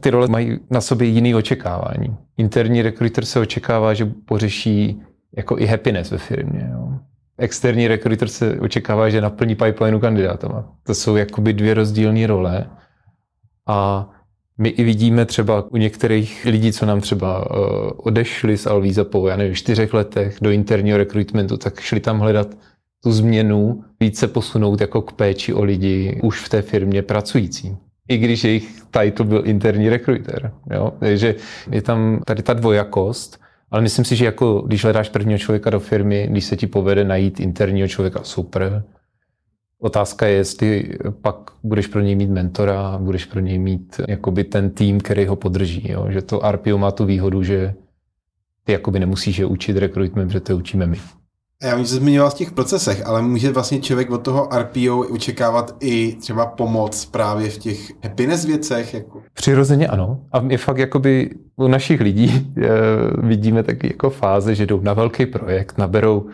Ty 0.00 0.10
role 0.10 0.28
mají 0.28 0.58
na 0.70 0.80
sobě 0.80 1.08
jiný 1.08 1.34
očekávání. 1.34 2.16
Interní 2.36 2.82
rekruter 2.82 3.24
se 3.24 3.40
očekává, 3.40 3.94
že 3.94 4.06
pořeší 4.06 5.02
jako 5.36 5.58
i 5.58 5.66
happiness 5.66 6.10
ve 6.10 6.18
firmě. 6.18 6.70
Jo. 6.72 6.98
Externí 7.38 7.88
rekruter 7.88 8.28
se 8.28 8.60
očekává, 8.60 9.08
že 9.08 9.20
naplní 9.20 9.54
pipelineu 9.54 10.00
kandidátama. 10.00 10.72
To 10.82 10.94
jsou 10.94 11.16
jakoby 11.16 11.52
dvě 11.52 11.74
rozdílné 11.74 12.26
role. 12.26 12.70
A 13.66 14.08
my 14.62 14.68
i 14.68 14.84
vidíme 14.84 15.24
třeba 15.24 15.64
u 15.70 15.76
některých 15.76 16.44
lidí, 16.44 16.72
co 16.72 16.86
nám 16.86 17.00
třeba 17.00 17.50
uh, 17.50 17.90
odešli 17.96 18.56
z 18.56 18.66
Alvíza 18.66 19.04
po, 19.04 19.28
já 19.28 19.36
nevím, 19.36 19.54
čtyřech 19.54 19.94
letech 19.94 20.36
do 20.40 20.50
interního 20.50 20.98
rekrutmentu, 20.98 21.56
tak 21.56 21.80
šli 21.80 22.00
tam 22.00 22.18
hledat 22.18 22.48
tu 23.02 23.12
změnu, 23.12 23.84
více 24.00 24.28
posunout 24.28 24.80
jako 24.80 25.02
k 25.02 25.12
péči 25.12 25.54
o 25.54 25.64
lidi 25.64 26.20
už 26.22 26.40
v 26.40 26.48
té 26.48 26.62
firmě 26.62 27.02
pracující. 27.02 27.76
I 28.08 28.16
když 28.16 28.44
jejich 28.44 28.82
title 28.90 29.26
byl 29.26 29.42
interní 29.44 29.88
rekruter. 29.88 30.52
Jo? 30.70 30.92
Takže 30.98 31.34
je 31.70 31.82
tam 31.82 32.22
tady 32.26 32.42
ta 32.42 32.52
dvojakost, 32.52 33.40
ale 33.70 33.82
myslím 33.82 34.04
si, 34.04 34.16
že 34.16 34.24
jako 34.24 34.62
když 34.66 34.84
hledáš 34.84 35.08
prvního 35.08 35.38
člověka 35.38 35.70
do 35.70 35.80
firmy, 35.80 36.28
když 36.30 36.44
se 36.44 36.56
ti 36.56 36.66
povede 36.66 37.04
najít 37.04 37.40
interního 37.40 37.88
člověka, 37.88 38.20
super, 38.22 38.84
Otázka 39.82 40.26
je, 40.26 40.34
jestli 40.34 40.98
pak 41.22 41.36
budeš 41.62 41.86
pro 41.86 42.00
něj 42.00 42.14
mít 42.14 42.30
mentora, 42.30 42.98
budeš 42.98 43.24
pro 43.24 43.40
něj 43.40 43.58
mít 43.58 44.00
jakoby 44.08 44.44
ten 44.44 44.70
tým, 44.70 45.00
který 45.00 45.26
ho 45.26 45.36
podrží. 45.36 45.90
Jo? 45.92 46.06
Že 46.08 46.22
to 46.22 46.40
RPO 46.50 46.78
má 46.78 46.90
tu 46.90 47.04
výhodu, 47.04 47.42
že 47.42 47.74
ty 48.64 48.72
jakoby 48.72 49.00
nemusíš 49.00 49.38
je 49.38 49.46
učit 49.46 49.76
rekrutment, 49.76 50.28
protože 50.28 50.40
to 50.40 50.56
učíme 50.56 50.86
my. 50.86 50.98
Já 51.62 51.76
vím, 51.76 51.84
že 51.84 51.94
zmiňoval 51.94 52.30
v 52.30 52.34
těch 52.34 52.52
procesech, 52.52 53.06
ale 53.06 53.22
může 53.22 53.52
vlastně 53.52 53.80
člověk 53.80 54.10
od 54.10 54.18
toho 54.18 54.48
RPO 54.58 54.98
očekávat 54.98 55.76
i 55.80 56.12
třeba 56.12 56.46
pomoc 56.46 57.04
právě 57.04 57.50
v 57.50 57.58
těch 57.58 57.92
happiness 58.04 58.44
věcech? 58.44 58.94
Jako? 58.94 59.22
Přirozeně 59.34 59.88
ano. 59.88 60.20
A 60.32 60.40
my 60.40 60.56
fakt 60.56 60.78
jakoby 60.78 61.30
u 61.56 61.68
našich 61.68 62.00
lidí 62.00 62.52
eh, 62.56 62.68
vidíme 63.22 63.62
taky 63.62 63.86
jako 63.86 64.10
fáze, 64.10 64.54
že 64.54 64.66
jdou 64.66 64.80
na 64.80 64.92
velký 64.92 65.26
projekt, 65.26 65.78
naberou 65.78 66.26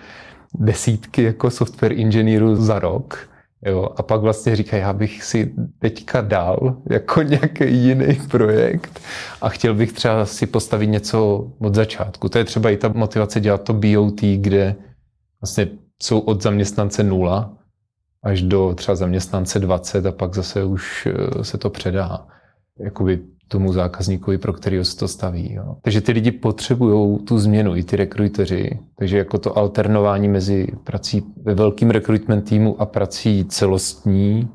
desítky 0.54 1.22
jako 1.22 1.50
software 1.50 1.92
inženýrů 1.92 2.56
za 2.56 2.78
rok 2.78 3.28
Jo, 3.66 3.88
a 3.96 4.02
pak 4.02 4.20
vlastně 4.20 4.56
říká, 4.56 4.76
já 4.76 4.92
bych 4.92 5.22
si 5.22 5.54
teďka 5.78 6.20
dal 6.20 6.76
jako 6.90 7.22
nějaký 7.32 7.74
jiný 7.76 8.18
projekt 8.30 9.00
a 9.40 9.48
chtěl 9.48 9.74
bych 9.74 9.92
třeba 9.92 10.26
si 10.26 10.46
postavit 10.46 10.86
něco 10.86 11.50
od 11.58 11.74
začátku. 11.74 12.28
To 12.28 12.38
je 12.38 12.44
třeba 12.44 12.70
i 12.70 12.76
ta 12.76 12.88
motivace 12.88 13.40
dělat 13.40 13.62
to 13.62 13.74
BOT, 13.74 14.20
kde 14.20 14.76
vlastně 15.42 15.68
jsou 16.02 16.18
od 16.18 16.42
zaměstnance 16.42 17.02
nula 17.02 17.58
až 18.22 18.42
do 18.42 18.74
třeba 18.74 18.94
zaměstnance 18.94 19.58
20 19.58 20.06
a 20.06 20.12
pak 20.12 20.34
zase 20.34 20.64
už 20.64 21.08
eh, 21.10 21.44
se 21.44 21.58
to 21.58 21.70
předá. 21.70 22.26
Jakoby 22.78 23.20
tomu 23.48 23.72
zákazníkovi, 23.72 24.38
pro 24.38 24.52
kterého 24.52 24.84
se 24.84 24.96
to 24.96 25.08
staví. 25.08 25.52
Jo. 25.54 25.76
Takže 25.82 26.00
ty 26.00 26.12
lidi 26.12 26.30
potřebují 26.30 27.18
tu 27.18 27.38
změnu, 27.38 27.76
i 27.76 27.82
ty 27.82 27.96
rekruteři. 27.96 28.78
Takže 28.98 29.18
jako 29.18 29.38
to 29.38 29.58
alternování 29.58 30.28
mezi 30.28 30.66
prací 30.84 31.22
ve 31.42 31.54
velkým 31.54 31.90
rekrutment 31.90 32.48
týmu 32.48 32.80
a 32.80 32.86
prací 32.86 33.44
celostní, 33.48 34.48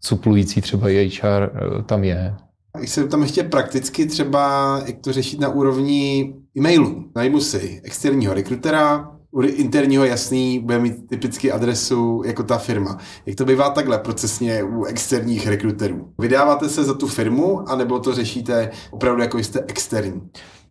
suplující 0.00 0.60
třeba 0.60 0.86
HR, 0.88 1.50
eh, 1.54 1.82
tam 1.82 2.04
je. 2.04 2.34
Když 2.78 2.90
se 2.90 3.08
tam 3.08 3.22
ještě 3.22 3.42
prakticky 3.42 4.06
třeba, 4.06 4.80
jak 4.86 4.98
to 4.98 5.12
řešit 5.12 5.40
na 5.40 5.48
úrovni 5.48 6.34
e-mailu. 6.58 7.04
Najmu 7.16 7.40
si 7.40 7.80
externího 7.84 8.34
rekrutera, 8.34 9.12
u 9.32 9.40
interního 9.40 10.04
jasný 10.04 10.60
bude 10.60 10.78
mít 10.78 11.08
typicky 11.08 11.52
adresu 11.52 12.22
jako 12.26 12.42
ta 12.42 12.58
firma. 12.58 12.98
Jak 13.26 13.36
to 13.36 13.44
bývá 13.44 13.70
takhle 13.70 13.98
procesně 13.98 14.62
u 14.62 14.84
externích 14.84 15.46
rekruterů? 15.46 16.08
Vydáváte 16.18 16.68
se 16.68 16.84
za 16.84 16.94
tu 16.94 17.06
firmu, 17.06 17.70
anebo 17.70 17.98
to 17.98 18.14
řešíte 18.14 18.70
opravdu 18.90 19.22
jako 19.22 19.38
jste 19.38 19.60
externí? 19.68 20.22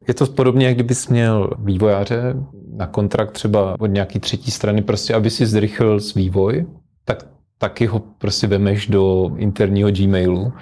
Je 0.07 0.13
to 0.13 0.25
podobně, 0.25 0.65
jak 0.65 0.75
kdybys 0.75 1.07
měl 1.07 1.49
vývojáře 1.59 2.35
na 2.75 2.87
kontrakt 2.87 3.31
třeba 3.31 3.75
od 3.79 3.87
nějaký 3.87 4.19
třetí 4.19 4.51
strany, 4.51 4.81
prostě 4.81 5.13
aby 5.13 5.29
si 5.29 5.45
zrychlil 5.45 5.99
s 5.99 6.13
vývoj, 6.13 6.65
tak 7.05 7.27
taky 7.57 7.85
ho 7.85 7.99
prostě 7.99 8.47
vemeš 8.47 8.87
do 8.87 9.31
interního 9.37 9.91
Gmailu 9.91 10.53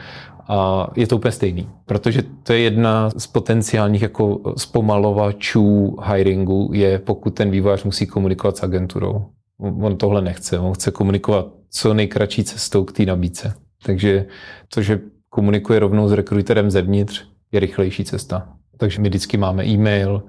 a 0.49 0.87
je 0.95 1.07
to 1.07 1.15
úplně 1.15 1.31
stejný, 1.31 1.69
protože 1.85 2.23
to 2.43 2.53
je 2.53 2.59
jedna 2.59 3.09
z 3.17 3.27
potenciálních 3.27 4.01
jako 4.01 4.53
zpomalovačů 4.57 5.97
hiringu, 6.13 6.69
je 6.73 6.99
pokud 6.99 7.29
ten 7.29 7.51
vývojář 7.51 7.83
musí 7.83 8.07
komunikovat 8.07 8.57
s 8.57 8.63
agenturou. 8.63 9.25
On 9.59 9.97
tohle 9.97 10.21
nechce, 10.21 10.59
on 10.59 10.73
chce 10.73 10.91
komunikovat 10.91 11.47
co 11.69 11.93
nejkratší 11.93 12.43
cestou 12.43 12.83
k 12.83 12.91
té 12.91 13.05
nabídce. 13.05 13.53
Takže 13.85 14.25
to, 14.73 14.81
že 14.81 14.99
komunikuje 15.29 15.79
rovnou 15.79 16.07
s 16.07 16.11
rekruterem 16.11 16.71
zevnitř, 16.71 17.23
je 17.51 17.59
rychlejší 17.59 18.05
cesta. 18.05 18.49
Takže 18.77 19.01
my 19.01 19.09
vždycky 19.09 19.37
máme 19.37 19.65
e-mail 19.65 20.23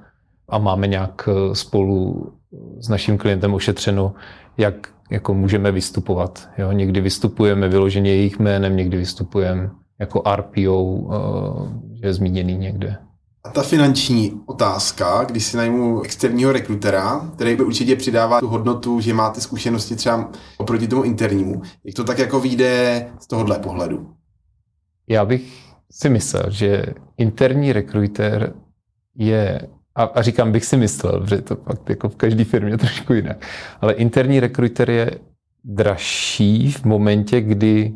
a 0.48 0.58
máme 0.58 0.86
nějak 0.86 1.28
eh, 1.28 1.54
spolu 1.54 2.26
s 2.80 2.88
naším 2.88 3.18
klientem 3.18 3.54
ošetřeno, 3.54 4.14
jak 4.58 4.88
jako 5.10 5.34
můžeme 5.34 5.72
vystupovat. 5.72 6.48
Jo? 6.58 6.72
Někdy 6.72 7.00
vystupujeme 7.00 7.68
vyloženě 7.68 8.10
jejich 8.10 8.38
jménem, 8.38 8.76
někdy 8.76 8.96
vystupujeme 8.96 9.70
jako 10.00 10.22
RPO, 10.36 11.08
eh, 11.12 11.96
že 12.00 12.06
je 12.06 12.14
zmíněný 12.14 12.56
někde. 12.58 12.96
A 13.44 13.50
ta 13.50 13.62
finanční 13.62 14.40
otázka, 14.46 15.24
když 15.24 15.44
si 15.44 15.56
najmu 15.56 16.02
externího 16.02 16.52
rekrutera, 16.52 17.30
který 17.34 17.56
by 17.56 17.64
určitě 17.64 17.96
přidává 17.96 18.40
tu 18.40 18.48
hodnotu, 18.48 19.00
že 19.00 19.14
máte 19.14 19.40
zkušenosti 19.40 19.96
třeba 19.96 20.30
oproti 20.58 20.88
tomu 20.88 21.02
internímu, 21.02 21.62
jak 21.84 21.94
to 21.94 22.04
tak 22.04 22.18
jako 22.18 22.40
vyjde 22.40 23.06
z 23.20 23.26
tohohle 23.26 23.58
pohledu? 23.58 24.14
Já 25.08 25.24
bych 25.24 25.70
si 25.90 26.08
myslel, 26.08 26.44
že 26.48 26.84
interní 27.16 27.72
rekruter 27.72 28.52
je, 29.16 29.68
a, 29.94 30.02
a 30.02 30.22
říkám 30.22 30.52
bych 30.52 30.64
si 30.64 30.76
myslel, 30.76 31.26
že 31.26 31.42
to 31.42 31.56
fakt 31.56 31.90
jako 31.90 32.08
v 32.08 32.16
každé 32.16 32.44
firmě 32.44 32.76
trošku 32.78 33.12
jinak, 33.12 33.46
ale 33.80 33.92
interní 33.92 34.40
rekruter 34.40 34.90
je 34.90 35.10
dražší 35.64 36.72
v 36.72 36.84
momentě, 36.84 37.40
kdy 37.40 37.92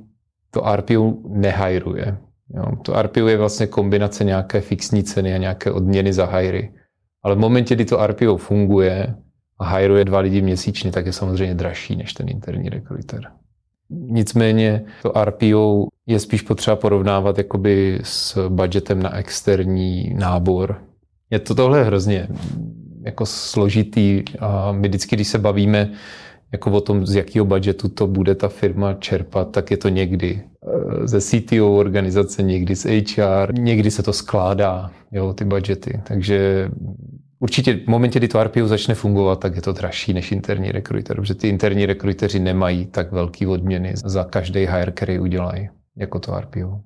to 0.54 0.62
RPO 0.76 1.14
nehajruje. 1.28 2.16
Jo, 2.56 2.64
to 2.82 3.02
RPO 3.02 3.28
je 3.28 3.36
vlastně 3.36 3.66
kombinace 3.66 4.24
nějaké 4.24 4.60
fixní 4.60 5.02
ceny 5.02 5.34
a 5.34 5.38
nějaké 5.38 5.72
odměny 5.72 6.12
za 6.12 6.26
hajry. 6.26 6.72
Ale 7.22 7.34
v 7.34 7.38
momentě, 7.38 7.74
kdy 7.74 7.84
to 7.84 8.06
RPO 8.06 8.36
funguje 8.36 9.14
a 9.58 9.64
hajruje 9.64 10.04
dva 10.04 10.18
lidi 10.18 10.42
měsíčně, 10.42 10.90
tak 10.90 11.06
je 11.06 11.12
samozřejmě 11.12 11.54
dražší 11.54 11.96
než 11.96 12.12
ten 12.12 12.28
interní 12.28 12.68
rekruter. 12.68 13.20
Nicméně 13.90 14.84
to 15.02 15.12
RPO 15.24 15.86
je 16.06 16.20
spíš 16.20 16.42
potřeba 16.42 16.76
porovnávat 16.76 17.38
jakoby 17.38 18.00
s 18.02 18.48
budgetem 18.48 19.02
na 19.02 19.16
externí 19.16 20.14
nábor. 20.14 20.80
Je 21.30 21.38
to 21.38 21.54
tohle 21.54 21.84
hrozně 21.84 22.28
jako 23.04 23.26
složitý 23.26 24.22
a 24.40 24.72
my 24.72 24.88
vždycky, 24.88 25.16
když 25.16 25.28
se 25.28 25.38
bavíme 25.38 25.90
jako 26.54 26.70
o 26.70 26.80
tom, 26.80 27.06
z 27.06 27.14
jakého 27.14 27.44
budžetu 27.44 27.88
to 27.88 28.06
bude 28.06 28.34
ta 28.34 28.48
firma 28.48 28.94
čerpat, 28.94 29.50
tak 29.50 29.70
je 29.70 29.76
to 29.76 29.88
někdy 29.88 30.42
eh, 30.42 31.08
ze 31.08 31.20
CTO 31.20 31.76
organizace, 31.76 32.42
někdy 32.42 32.76
z 32.76 32.84
HR, 32.84 33.54
někdy 33.58 33.90
se 33.90 34.02
to 34.02 34.12
skládá, 34.12 34.90
jo, 35.12 35.32
ty 35.32 35.44
budžety. 35.44 36.00
Takže 36.04 36.70
Určitě 37.38 37.76
v 37.76 37.86
momentě, 37.86 38.18
kdy 38.18 38.28
to 38.28 38.44
RPO 38.44 38.68
začne 38.68 38.94
fungovat, 38.94 39.40
tak 39.40 39.56
je 39.56 39.62
to 39.62 39.72
dražší 39.72 40.14
než 40.14 40.32
interní 40.32 40.72
rekruter, 40.72 41.16
protože 41.16 41.34
ty 41.34 41.48
interní 41.48 41.86
rekruteři 41.86 42.38
nemají 42.38 42.86
tak 42.86 43.12
velký 43.12 43.46
odměny 43.46 43.92
za 44.04 44.24
každý 44.24 44.60
hire, 44.60 44.92
který 44.92 45.18
udělají, 45.18 45.68
jako 45.96 46.18
to 46.18 46.40
RPO. 46.40 46.80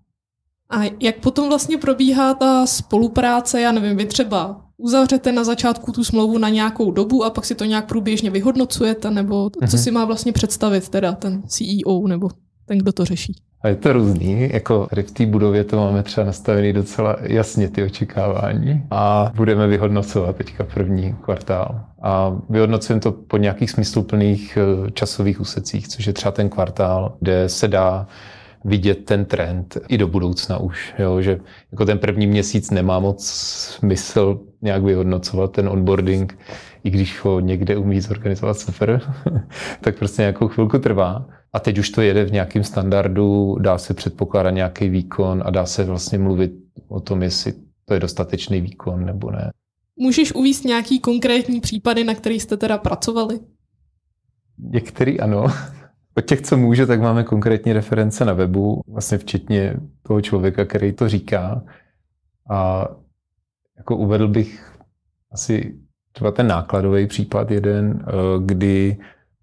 A 0.70 0.82
jak 1.00 1.16
potom 1.16 1.48
vlastně 1.48 1.78
probíhá 1.78 2.34
ta 2.34 2.66
spolupráce? 2.66 3.60
Já 3.60 3.72
nevím, 3.72 3.96
vy 3.96 4.06
třeba 4.06 4.60
uzavřete 4.76 5.32
na 5.32 5.44
začátku 5.44 5.92
tu 5.92 6.04
smlouvu 6.04 6.38
na 6.38 6.48
nějakou 6.48 6.90
dobu 6.90 7.25
a 7.25 7.30
pak 7.30 7.44
si 7.44 7.54
to 7.54 7.64
nějak 7.64 7.87
průběžně 7.87 8.30
vyhodnocujete, 8.30 9.10
nebo 9.10 9.50
co 9.50 9.60
mm-hmm. 9.60 9.82
si 9.82 9.90
má 9.90 10.04
vlastně 10.04 10.32
představit 10.32 10.88
teda 10.88 11.12
ten 11.12 11.42
CEO 11.42 12.08
nebo 12.08 12.28
ten, 12.66 12.78
kdo 12.78 12.92
to 12.92 13.04
řeší? 13.04 13.34
A 13.62 13.68
je 13.68 13.76
to 13.76 13.92
různý, 13.92 14.48
jako 14.52 14.87
tady 14.90 15.02
v 15.02 15.10
té 15.10 15.26
budově 15.26 15.64
to 15.64 15.76
máme 15.76 16.02
třeba 16.02 16.26
nastavený 16.26 16.72
docela 16.72 17.16
jasně 17.20 17.68
ty 17.68 17.82
očekávání 17.82 18.82
a 18.90 19.32
budeme 19.37 19.66
vyhodnocovat 19.66 20.37
teďka 20.37 20.64
první 20.64 21.14
kvartál. 21.25 21.80
A 22.02 22.37
vyhodnocujeme 22.50 23.00
to 23.00 23.12
po 23.12 23.37
nějakých 23.37 23.70
smysluplných 23.70 24.58
eh, 24.60 24.90
časových 24.90 25.40
úsecích, 25.40 25.88
což 25.88 26.06
je 26.06 26.12
třeba 26.12 26.32
ten 26.32 26.48
kvartál, 26.48 27.16
kde 27.20 27.48
se 27.48 27.68
dá 27.68 28.06
vidět 28.65 29.05
ten 29.05 29.25
trend 29.25 29.79
i 29.88 29.99
do 29.99 30.09
budoucna 30.09 30.59
už, 30.59 30.95
jo, 30.99 31.21
že 31.21 31.41
jako 31.73 31.85
ten 31.85 31.99
první 31.99 32.27
měsíc 32.27 32.71
nemá 32.71 32.99
moc 32.99 33.27
smysl 33.27 34.41
nějak 34.62 34.83
vyhodnocovat 34.83 35.53
ten 35.53 35.69
onboarding, 35.69 36.38
i 36.85 36.91
když 36.91 37.21
ho 37.21 37.41
někde 37.41 37.77
umí 37.77 38.00
zorganizovat 38.00 38.59
super, 38.59 39.00
tak 39.81 39.99
prostě 39.99 40.23
nějakou 40.23 40.49
chvilku 40.49 40.79
trvá. 40.79 41.27
A 41.53 41.61
teď 41.61 41.79
už 41.79 41.91
to 41.91 42.00
jede 42.03 42.25
v 42.25 42.33
nějakém 42.33 42.65
standardu, 42.65 43.57
dá 43.61 43.79
se 43.79 43.95
předpokládat 43.95 44.50
nějaký 44.50 44.88
výkon 44.88 45.43
a 45.47 45.50
dá 45.50 45.67
se 45.67 45.85
vlastně 45.85 46.19
mluvit 46.19 46.53
o 46.88 47.00
tom, 47.00 47.23
jestli 47.23 47.53
to 47.85 47.95
je 47.95 48.00
dostatečný 48.00 48.61
výkon 48.61 49.05
nebo 49.05 49.31
ne. 49.31 49.50
Můžeš 49.97 50.33
uvíct 50.33 50.65
nějaký 50.65 51.00
konkrétní 51.00 51.61
případy, 51.61 52.05
na 52.05 52.15
kterých 52.15 52.43
jste 52.43 52.57
teda 52.57 52.79
pracovali? 52.79 53.41
Některý 54.59 55.21
ano. 55.21 55.47
Od 56.18 56.25
těch, 56.25 56.40
co 56.40 56.56
může, 56.56 56.87
tak 56.87 57.00
máme 57.00 57.25
konkrétní 57.25 57.72
reference 57.72 58.25
na 58.25 58.32
webu, 58.32 58.82
vlastně 58.88 59.18
včetně 59.18 59.75
toho 60.02 60.20
člověka, 60.20 60.64
který 60.64 60.92
to 60.92 61.08
říká. 61.08 61.62
A 62.50 62.88
jako 63.76 63.96
uvedl 63.96 64.28
bych 64.28 64.78
asi 65.32 65.75
třeba 66.12 66.30
ten 66.30 66.46
nákladový 66.46 67.06
případ 67.06 67.50
jeden, 67.50 68.04
eh, 68.06 68.12
kdy 68.44 68.96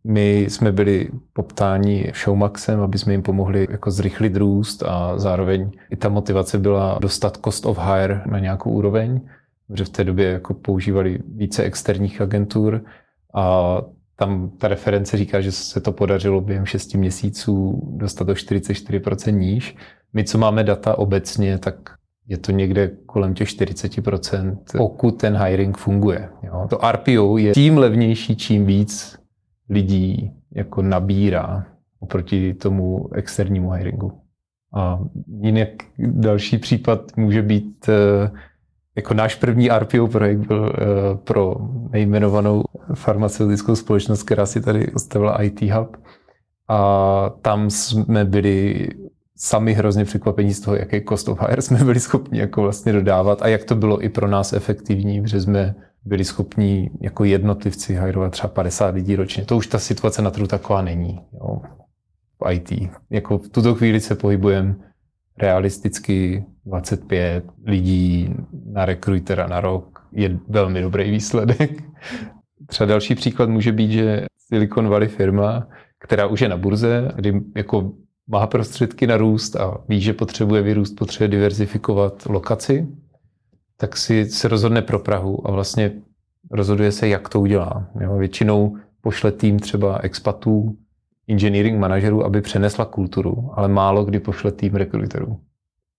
my 0.04 0.40
jsme 0.40 0.72
byli 0.72 1.10
poptáni 1.34 2.12
Showmaxem, 2.16 2.82
aby 2.82 2.98
jsme 2.98 3.14
jim 3.14 3.22
pomohli 3.22 3.68
jako 3.70 3.92
zrychlit 3.92 4.36
růst 4.36 4.84
a 4.84 5.20
zároveň 5.20 5.72
i 5.90 5.96
ta 5.96 6.10
motivace 6.10 6.58
byla 6.58 6.98
dostat 7.02 7.38
cost 7.46 7.66
of 7.66 7.80
hire 7.80 8.22
na 8.26 8.40
nějakou 8.40 8.72
úroveň, 8.72 9.22
protože 9.68 9.86
v 9.86 9.90
té 9.90 10.04
době 10.04 10.32
jako 10.32 10.54
používali 10.54 11.20
více 11.36 11.64
externích 11.64 12.22
agentur 12.22 12.84
a 13.36 13.82
tam 14.16 14.50
ta 14.58 14.68
reference 14.68 15.18
říká, 15.18 15.42
že 15.42 15.52
se 15.52 15.82
to 15.82 15.92
podařilo 15.92 16.42
během 16.42 16.66
6 16.66 16.94
měsíců 16.94 17.82
dostat 17.96 18.28
do 18.28 18.34
44% 18.34 19.38
níž. 19.38 19.76
My, 20.14 20.24
co 20.24 20.38
máme 20.38 20.64
data 20.64 20.98
obecně, 20.98 21.58
tak 21.58 21.76
je 22.28 22.38
to 22.38 22.52
někde 22.52 22.92
kolem 23.06 23.34
těch 23.34 23.48
40%, 23.48 24.58
pokud 24.78 25.12
ten 25.12 25.38
hiring 25.38 25.78
funguje. 25.78 26.30
Jo. 26.44 26.68
To 26.70 26.80
RPO 26.92 27.38
je 27.38 27.52
tím 27.52 27.78
levnější, 27.78 28.36
čím 28.36 28.66
víc 28.66 29.20
lidí 29.70 30.32
jako 30.52 30.82
nabírá 30.82 31.66
oproti 32.00 32.54
tomu 32.54 33.10
externímu 33.16 33.70
hiringu. 33.70 34.12
A 34.74 35.00
jinak 35.42 35.70
další 35.98 36.58
případ 36.58 37.18
může 37.18 37.42
být 37.42 37.90
eh, 37.90 38.32
jako 38.96 39.14
náš 39.14 39.36
první 39.36 39.70
RPO 39.70 40.08
projekt 40.08 40.40
byl 40.40 40.74
eh, 40.74 41.18
pro 41.24 41.56
nejmenovanou 41.92 42.64
farmaceutickou 42.94 43.76
společnost, 43.76 44.24
která 44.24 44.46
si 44.46 44.62
tady 44.62 44.92
ustavila 44.92 45.44
IT 45.44 45.62
Hub. 45.62 45.98
A 46.68 47.30
tam 47.42 47.70
jsme 47.70 48.26
byli 48.26 48.90
sami 49.36 49.74
hrozně 49.74 50.06
překvapení 50.06 50.54
z 50.54 50.60
toho, 50.60 50.76
jaký 50.76 51.02
cost 51.10 51.30
of 51.30 51.42
hire 51.42 51.62
jsme 51.62 51.84
byli 51.84 52.00
schopni 52.00 52.40
jako 52.40 52.62
vlastně 52.62 52.94
dodávat 52.94 53.42
a 53.42 53.48
jak 53.48 53.64
to 53.64 53.76
bylo 53.76 54.04
i 54.04 54.10
pro 54.10 54.28
nás 54.28 54.54
efektivní, 54.54 55.22
protože 55.22 55.42
jsme 55.42 55.76
byli 56.06 56.26
schopni 56.26 56.92
jako 57.02 57.24
jednotlivci 57.24 57.96
hajrovat 57.96 58.32
třeba 58.32 58.48
50 58.48 58.96
lidí 58.96 59.16
ročně. 59.16 59.46
To 59.46 59.58
už 59.58 59.68
ta 59.68 59.80
situace 59.80 60.22
na 60.22 60.32
trhu 60.32 60.48
taková 60.48 60.82
není. 60.82 61.22
Jo. 61.34 61.62
V 62.44 62.52
IT. 62.52 62.90
Jako 63.10 63.38
v 63.38 63.50
tuto 63.50 63.76
chvíli 63.76 64.00
se 64.00 64.16
pohybujeme 64.16 64.76
realisticky 65.38 66.46
25 66.66 67.44
lidí 67.66 68.36
na 68.66 68.86
rekrutera 68.86 69.48
na 69.48 69.62
rok 69.62 70.08
je 70.12 70.40
velmi 70.48 70.82
dobrý 70.82 71.12
výsledek. 71.12 71.84
Třeba 72.68 72.88
další 72.88 73.16
příklad 73.16 73.50
může 73.50 73.72
být, 73.72 73.92
že 73.92 74.26
Silicon 74.38 74.90
Valley 74.90 75.08
firma, 75.08 75.68
která 76.00 76.28
už 76.28 76.42
je 76.42 76.50
na 76.50 76.58
burze, 76.58 77.12
kdy 77.16 77.42
jako 77.56 77.92
má 78.28 78.48
prostředky 78.48 79.08
na 79.08 79.18
růst 79.18 79.56
a 79.56 79.78
ví, 79.88 80.02
že 80.02 80.14
potřebuje 80.14 80.62
vyrůst, 80.62 80.96
potřebuje 80.96 81.28
diverzifikovat 81.28 82.26
lokaci, 82.26 82.88
tak 83.78 83.98
si 83.98 84.26
se 84.26 84.48
rozhodne 84.48 84.82
pro 84.82 85.00
Prahu 85.00 85.48
a 85.48 85.52
vlastně 85.52 85.92
rozhoduje 86.52 86.92
se, 86.92 87.08
jak 87.08 87.30
to 87.30 87.42
udělá. 87.42 87.88
Jo, 88.02 88.18
většinou 88.18 88.78
pošle 89.02 89.32
tým 89.32 89.60
třeba 89.60 89.98
expatů, 89.98 90.78
engineering 91.28 91.80
manažerů, 91.80 92.26
aby 92.26 92.42
přenesla 92.42 92.86
kulturu, 92.86 93.52
ale 93.54 93.68
málo 93.68 94.06
kdy 94.06 94.20
pošle 94.20 94.52
tým 94.52 94.76
rekruterů. 94.76 95.40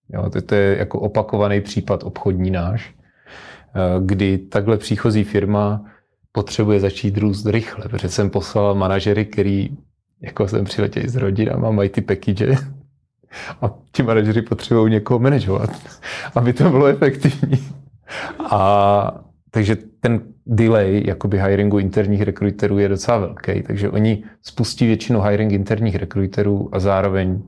Jo, 0.09 0.31
to, 0.31 0.43
to 0.43 0.55
je 0.55 0.77
jako 0.79 1.01
opakovaný 1.01 1.61
případ 1.61 2.05
obchodní 2.05 2.51
náš, 2.51 2.95
eh, 2.95 3.81
kdy 4.01 4.39
takhle 4.39 4.77
příchozí 4.77 5.25
firma 5.25 5.85
potřebuje 6.33 6.81
začít 6.81 7.19
růst 7.19 7.47
rychle, 7.47 7.89
protože 7.89 8.09
jsem 8.09 8.31
poslal 8.31 8.75
manažery, 8.75 9.25
který 9.25 9.69
jako 10.21 10.49
jsem 10.49 10.65
přiletěl 10.65 11.03
s 11.07 11.17
rodinama, 11.17 11.71
mají 11.71 11.89
ty 11.89 12.01
package 12.01 12.57
a 13.63 13.71
ti 13.93 14.03
manažeři 14.03 14.43
potřebují 14.43 14.93
někoho 14.93 15.19
manažovat, 15.19 15.71
aby 16.35 16.53
to 16.53 16.71
bylo 16.71 16.87
efektivní. 16.87 17.69
A 18.51 19.26
takže 19.51 19.77
ten 20.01 20.21
delay 20.47 21.03
jakoby 21.07 21.43
hiringu 21.43 21.79
interních 21.79 22.23
rekruterů 22.23 22.79
je 22.79 22.89
docela 22.89 23.19
velký, 23.19 23.63
takže 23.63 23.91
oni 23.91 24.25
spustí 24.43 24.87
většinu 24.87 25.21
hiring 25.21 25.53
interních 25.53 25.97
rekruterů 25.97 26.69
a 26.73 26.81
zároveň 26.81 27.43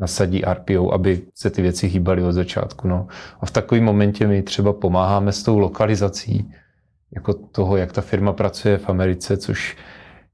nasadí 0.00 0.42
RPO, 0.52 0.92
aby 0.92 1.20
se 1.34 1.50
ty 1.50 1.62
věci 1.62 1.86
hýbaly 1.86 2.22
od 2.22 2.32
začátku. 2.32 2.88
No. 2.88 3.06
A 3.40 3.46
v 3.46 3.50
takovém 3.50 3.84
momentě 3.84 4.26
my 4.26 4.42
třeba 4.42 4.72
pomáháme 4.72 5.32
s 5.32 5.42
tou 5.42 5.58
lokalizací, 5.58 6.50
jako 7.14 7.34
toho, 7.34 7.76
jak 7.76 7.92
ta 7.92 8.00
firma 8.00 8.32
pracuje 8.32 8.78
v 8.78 8.88
Americe, 8.88 9.36
což 9.36 9.76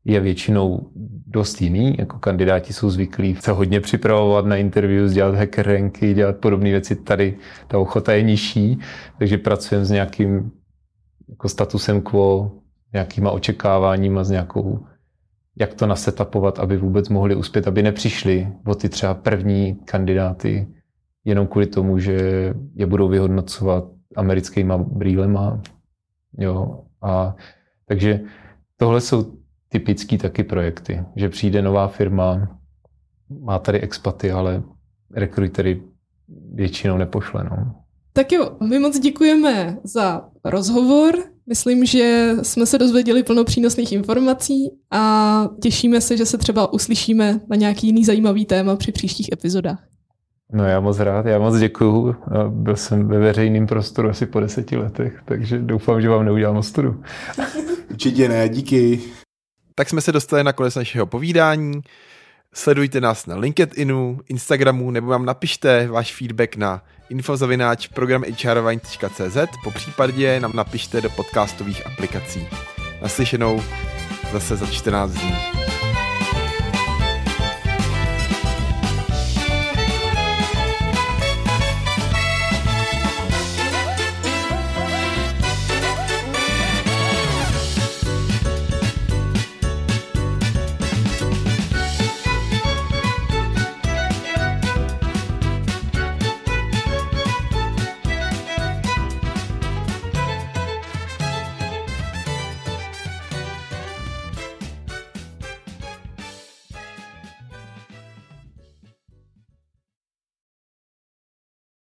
je 0.04 0.20
většinou 0.20 0.90
dost 1.26 1.62
jiný. 1.62 1.96
Jako 1.98 2.18
kandidáti 2.18 2.72
jsou 2.72 2.90
zvyklí 2.90 3.37
se 3.40 3.52
hodně 3.52 3.81
připravovat 3.81 4.46
na 4.46 4.57
interview, 4.57 5.12
dělat 5.12 5.35
hacker 5.35 5.66
ranky, 5.66 6.14
dělat 6.14 6.37
podobné 6.37 6.70
věci. 6.70 6.96
Tady 6.96 7.37
ta 7.68 7.78
ochota 7.78 8.12
je 8.12 8.22
nižší, 8.22 8.78
takže 9.18 9.38
pracujeme 9.38 9.85
s 9.85 9.90
nějakým 9.90 10.50
jako 11.28 11.48
statusem 11.48 12.02
quo, 12.02 12.52
nějakýma 12.92 13.30
očekáváníma, 13.30 14.24
s 14.24 14.30
nějakou, 14.30 14.86
jak 15.56 15.74
to 15.74 15.86
nasetapovat, 15.86 16.58
aby 16.58 16.76
vůbec 16.76 17.08
mohli 17.08 17.34
uspět, 17.36 17.68
aby 17.68 17.82
nepřišli 17.82 18.52
o 18.66 18.74
ty 18.74 18.88
třeba 18.88 19.14
první 19.14 19.74
kandidáty 19.74 20.68
jenom 21.24 21.46
kvůli 21.46 21.66
tomu, 21.66 21.98
že 21.98 22.54
je 22.74 22.86
budou 22.86 23.08
vyhodnocovat 23.08 23.84
americkýma 24.16 24.78
brýlema. 24.78 25.62
Jo. 26.38 26.84
A, 27.02 27.36
takže 27.84 28.20
tohle 28.76 29.00
jsou 29.00 29.38
typický 29.68 30.18
taky 30.18 30.44
projekty, 30.44 31.04
že 31.16 31.28
přijde 31.28 31.62
nová 31.62 31.88
firma, 31.88 32.58
má 33.40 33.58
tady 33.58 33.80
expaty, 33.80 34.30
ale 34.30 34.62
rekrutery 35.14 35.82
většinou 36.54 36.98
nepošle. 36.98 37.44
No. 37.44 37.74
Tak 38.18 38.33
jo, 38.33 38.57
my 38.68 38.78
moc 38.78 38.98
děkujeme 38.98 39.78
za 39.85 40.28
rozhovor. 40.44 41.14
Myslím, 41.46 41.85
že 41.85 42.35
jsme 42.42 42.66
se 42.66 42.78
dozvěděli 42.78 43.22
plno 43.22 43.44
přínosných 43.44 43.92
informací 43.92 44.70
a 44.90 45.44
těšíme 45.62 46.00
se, 46.00 46.16
že 46.16 46.26
se 46.26 46.38
třeba 46.38 46.72
uslyšíme 46.72 47.40
na 47.50 47.57
nějaký 47.57 47.87
jiný 47.87 48.04
zajímavý 48.04 48.46
téma 48.46 48.76
při 48.76 48.92
příštích 48.92 49.33
epizodách. 49.33 49.85
No 50.52 50.64
já 50.64 50.81
moc 50.81 50.98
rád, 50.98 51.26
já 51.26 51.38
moc 51.38 51.59
děkuju. 51.59 52.16
Byl 52.48 52.76
jsem 52.76 53.09
ve 53.09 53.18
veřejném 53.18 53.66
prostoru 53.66 54.09
asi 54.09 54.26
po 54.26 54.40
deseti 54.40 54.76
letech, 54.76 55.22
takže 55.24 55.59
doufám, 55.59 56.00
že 56.00 56.09
vám 56.09 56.24
neudělám 56.24 56.57
ostudu. 56.57 57.02
Určitě 57.90 58.28
ne, 58.28 58.48
díky. 58.48 59.00
Tak 59.74 59.88
jsme 59.88 60.00
se 60.00 60.12
dostali 60.12 60.44
na 60.44 60.52
konec 60.52 60.74
našeho 60.74 61.07
povídání. 61.07 61.81
Sledujte 62.54 63.00
nás 63.00 63.26
na 63.26 63.37
LinkedInu, 63.37 64.18
Instagramu 64.28 64.90
nebo 64.90 65.07
vám 65.07 65.24
napište 65.24 65.87
váš 65.87 66.14
feedback 66.14 66.57
na 66.57 66.83
infozavináč 67.11 67.87
programhrvine.cz 67.87 69.37
po 69.64 69.71
případě 69.71 70.40
nám 70.40 70.53
napište 70.55 71.01
do 71.01 71.11
podcastových 71.11 71.87
aplikací. 71.87 72.49
Naslyšenou 73.03 73.62
zase 74.33 74.57
za 74.57 74.66
14 74.66 75.11
dní. 75.12 75.58